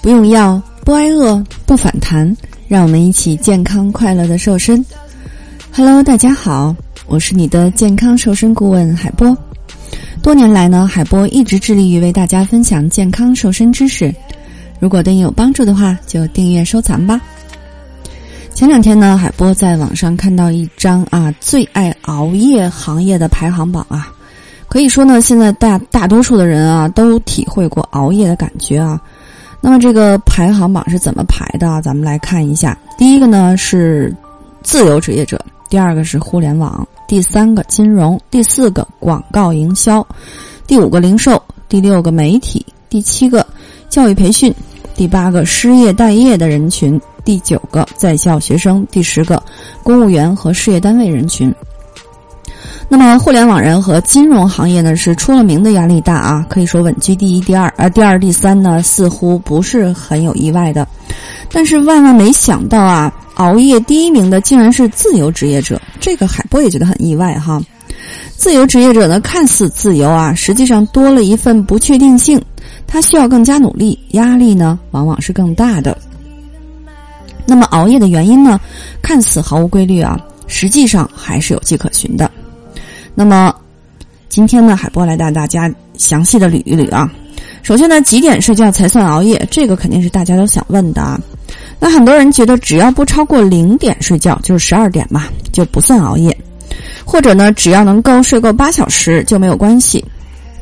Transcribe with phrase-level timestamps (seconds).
[0.00, 2.34] 不用药，不挨饿，不反弹，
[2.68, 4.84] 让我们一起健康快乐的瘦身。
[5.72, 6.74] Hello，大家好，
[7.06, 9.36] 我是你的健康瘦身顾问海波。
[10.22, 14.14] 多年来呢，海波一直致力于为大家分享健康瘦身知识。
[14.78, 17.20] 如果对你有帮助的话，就订阅收藏吧。
[18.54, 24.12] 前两天呢，海波在网上看到一张啊最爱熬夜行业的排行榜啊，
[24.68, 29.00] 可以说呢，现在大大多数的人啊都体会过熬夜的感觉啊。
[29.60, 31.82] 那么这个排行榜是怎么排的？
[31.82, 32.78] 咱们来看一下。
[32.96, 34.14] 第一个呢是
[34.62, 40.06] 自由职业者，第二个是互联网，第三个金融，第四个广告营销，
[40.66, 43.44] 第五个零售，第六个媒体，第七个
[43.88, 44.54] 教育培训，
[44.94, 49.42] 第八个失业待业的人群，第九个在校学生，第十个
[49.82, 51.52] 公务员和事业单位人群。
[52.90, 60.88] 那么，互联网人和金融行业呢是出了名的压力大啊，可以说稳居第一、第二，而第二、第三呢似乎不是很有意外的。
[61.52, 67.60] 但是万万没想到啊，熬夜第一名的竟然是自由职业者，这个海波也觉得很意外哈。
[68.36, 72.42] 自由职业者呢看似自由啊，实际上多了一份不确定性，
[72.86, 75.96] 他需要更加努力，压力呢往往是更大的。
[77.44, 78.58] 那么熬夜的原因呢，
[79.02, 82.30] 看似毫无规律啊，实际上还是有迹可循的。
[83.18, 83.52] 那么，
[84.28, 87.10] 今天呢，海波来带大家详细的捋一捋啊。
[87.64, 89.44] 首先呢，几点睡觉才算熬夜？
[89.50, 91.20] 这个肯定是大家都想问的啊。
[91.80, 96.32] 那很多人觉得，只要不超过零点睡觉，就是十二点嘛，就不算熬夜。
[97.04, 100.04] 或者呢，只要能够睡够八小时就没有关系。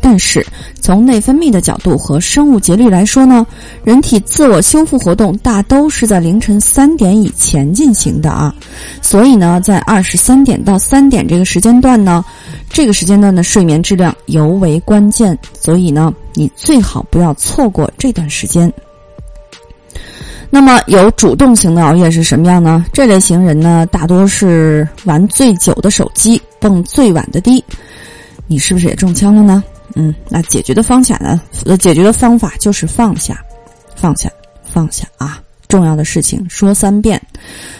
[0.00, 0.44] 但是
[0.80, 3.46] 从内分泌的角度和生物节律来说呢，
[3.82, 8.54] 人体自我修复活动大都是在凌晨三点以前进行的啊。
[9.02, 12.24] 所以呢，在二十三点到三点这个时间段呢，
[12.68, 15.36] 这个时间段的睡眠质量尤为关键。
[15.60, 18.72] 所以呢，你最好不要错过这段时间。
[20.48, 22.86] 那么有主动型的熬夜是什么样呢？
[22.92, 27.62] 这类型人呢，大多是玩最久的手机，蹦最晚的迪。
[28.46, 29.62] 你是不是也中枪了呢？
[29.96, 31.40] 嗯，那解决的方法呢？
[31.64, 33.42] 呃，解决的方法就是放下，
[33.96, 34.30] 放下，
[34.62, 35.40] 放下啊！
[35.68, 37.20] 重要的事情说三遍：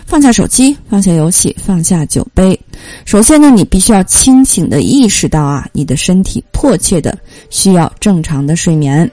[0.06, 2.58] 放下手机，放下游戏，放下酒杯。
[3.04, 7.16] 首先呢，你必须要清醒的意识到啊，你的身体迫切的
[7.48, 9.08] 需要正常的睡眠。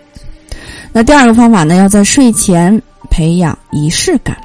[0.91, 4.35] 那第二个方法呢，要在睡前培养仪式感。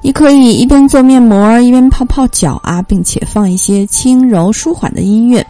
[0.00, 5.46] 你可以一边做面膜，一边泡泡脚啊，并且放一些轻柔舒缓的音乐。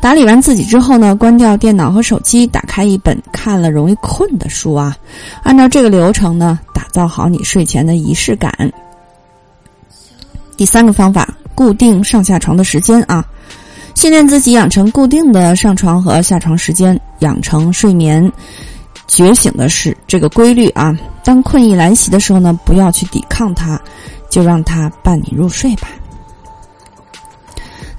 [0.00, 4.96] 打理完自己之后呢，关掉电脑和手机，打开一本看了容易困的书啊。
[5.42, 8.50] 按照这个流程呢，打造好你睡前的仪式感。
[10.56, 13.22] 第三个方法，固定上下床的时间啊，
[13.94, 18.32] 训练自己养成固定的上床和下床时间，养成睡眠
[19.06, 20.98] 觉醒的是这个规律啊。
[21.22, 23.78] 当困意来袭的时候呢，不要去抵抗它，
[24.30, 25.88] 就让它伴你入睡吧。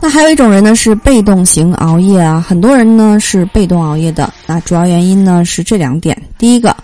[0.04, 2.44] 那还有一种人呢，是被动型熬夜啊。
[2.46, 6.76] 很多人呢是被动熬夜的，那主要原因呢是这两点：第一个，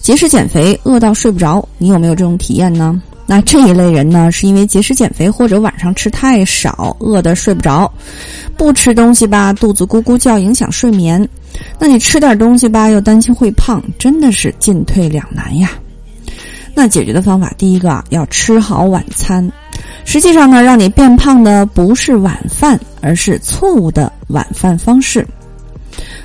[0.00, 3.02] 节食减肥饿到睡不着，你有没有这种体验呢？
[3.26, 7.92] 那这一类人呢，是因为节食减肥或者晚上吃太少，饿得睡不着，
[8.56, 11.24] 不吃东西吧，肚子咕咕叫，影响睡眠；
[11.76, 15.70] 那你吃点东西吧，又担心会胖，真的是进退两难呀。
[16.72, 19.50] 那解决的方法，第一个啊，要吃好晚餐。
[20.04, 25.26] 实际上呢，让你变胖的不是晚饭，而是错误的晚饭方式。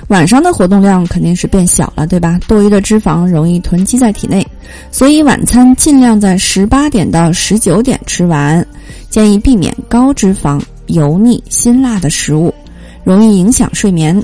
[0.08, 2.38] 晚上的活动量肯定是变小了，对吧？
[2.46, 4.46] 多余的脂肪容易囤积在体内，
[4.92, 8.64] 所以晚餐尽量在十八点到十九点吃完。
[9.10, 12.54] 建议避免高脂肪、油腻、辛辣的食物，
[13.02, 14.22] 容易影响睡眠。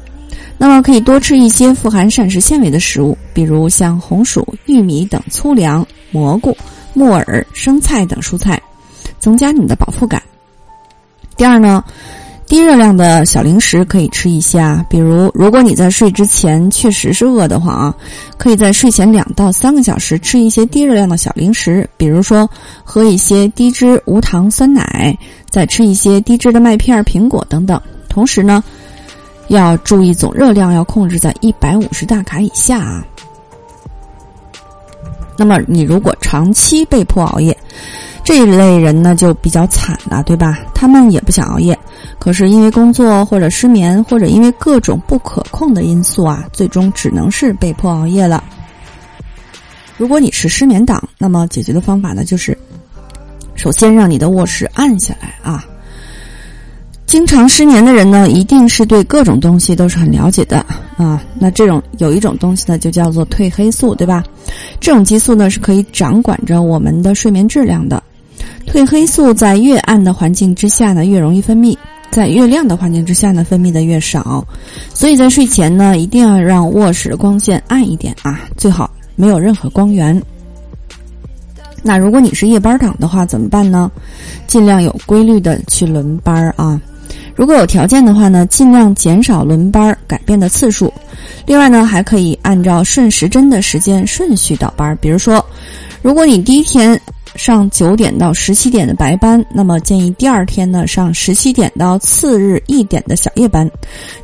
[0.56, 6.56] 那么可以多吃一些富含膳食纤维的食物，比如像红薯、玉米等粗粮、蘑菇、
[6.94, 8.61] 木耳、生菜等蔬菜。
[9.22, 10.20] 增加你的饱腹感。
[11.36, 11.84] 第二呢，
[12.44, 17.94] 低热量的小零食可以吃一下，比如如果你在睡之前确实是饿的话啊，
[18.36, 22.50] 可以在睡前两到三个小时吃一些低热量的小零食，比如说
[22.82, 25.16] 喝一些低脂无糖酸奶，
[25.48, 27.80] 再吃一些低脂的麦片、苹果等等。
[28.08, 28.62] 同时呢，
[29.46, 33.06] 要注意总热量要控制在一百五十大卡以下啊。
[35.38, 37.56] 那么你如果长期被迫熬夜。
[38.24, 40.58] 这一类人呢就比较惨了，对吧？
[40.74, 41.76] 他们也不想熬夜，
[42.18, 48.42] 可是因为工作或者失眠，或者因为各种不可控的因素啊，最终只能是被迫熬夜了。
[49.98, 52.56] 如果你是失眠党，那么解决的方法呢，就是
[53.54, 55.64] 首先让你的卧室暗下来啊。
[57.04, 60.64] 经常失眠的人呢，一定是对各种东西都是很了解的
[60.96, 61.22] 啊。
[61.38, 64.24] 那这种有一种东西呢，就叫做褪黑素，对吧？
[64.80, 68.02] 这种激素呢，是可以掌管着我们的睡眠质量的。
[68.72, 71.76] 褪黑素在越暗的环境之下呢，越容易分泌；
[72.10, 74.42] 在越亮的环境之下呢，分泌的越少。
[74.94, 80.18] 所以在睡前呢，一定要让卧室光线暗一点啊，最好没有任何光源。
[81.82, 83.92] 那如果你是夜班党的话，怎么办呢？
[84.46, 86.80] 尽量有规律的去轮班啊。
[87.36, 90.90] 如果有条件的话呢，尽量减少轮班改变的次数。
[91.44, 94.96] 另外呢，还可以按照顺时针的时间顺序倒班。
[94.98, 95.44] 比如说，
[96.00, 96.98] 如果你第一天
[97.36, 103.70] 上九点到十七点的白班，那么建议第二天呢上十七点到次日一点的小夜班，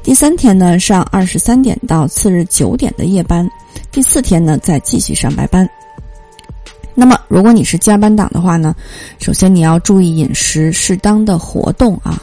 [0.03, 3.49] 第三天呢上二十三点到次日九点的夜班，
[3.91, 5.69] 第四天呢再继续上白班。
[7.01, 8.75] 那么，如果你是加班党的话呢，
[9.21, 12.21] 首先你要注意饮食，适当的活动啊。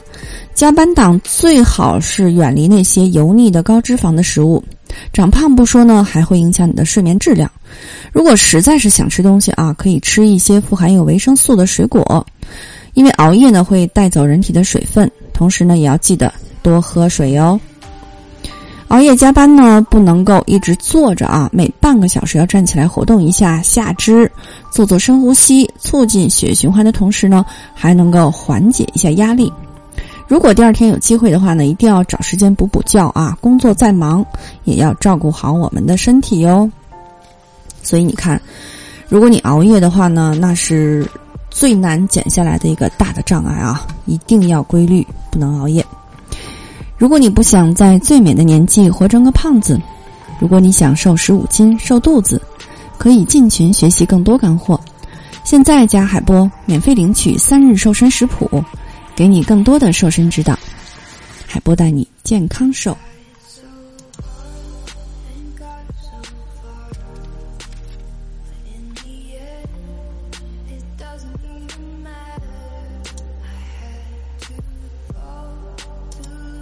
[0.53, 4.61] 加班党最好是远离那些油腻的高脂肪的食物，
[5.13, 7.49] 长胖不说呢，还会影响你的睡眠质量。
[8.11, 12.27] 如果实在是想吃东西啊，可以吃一些富含有维生素的水果，
[12.95, 17.57] 因为熬夜呢会带走人体的水分，同时呢也要记得多喝水哟。
[18.89, 24.31] 熬夜加班呢，不能够一直坐着啊，每半个小时要站起来活动一下下肢，
[24.71, 27.43] 做做深呼吸，促进血液循环的同时呢，
[27.73, 29.51] 还能够缓解一下压力。
[30.27, 33.37] 如果第二天有机会的话呢，一定要找时间补补觉啊。
[33.41, 34.25] 工作再忙，
[34.63, 36.69] 也要照顾好我们的身体哟。
[37.81, 38.39] 所以你看，
[39.09, 41.07] 如果你熬夜的话呢，那是
[41.49, 43.85] 最难减下来的一个大的障碍啊！
[44.05, 45.85] 一定要规律，不能熬夜。
[47.05, 49.79] 如果你不想在最美的年纪活成个胖子，
[50.39, 52.41] 如果你想瘦十五斤瘦肚子，
[52.97, 54.81] 可以进群学习更多干货。
[55.43, 58.49] 现在加海波，免费领取三日瘦身食谱，
[59.15, 60.57] 给你更多的瘦身指导。
[61.45, 62.97] 海波带你健康瘦。